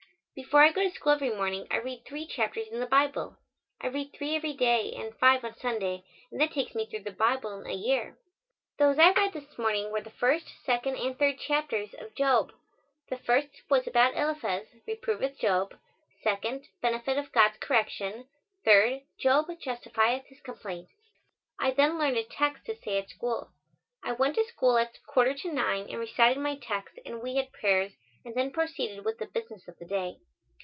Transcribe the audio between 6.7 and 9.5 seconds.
me through the Bible in a year. Those I read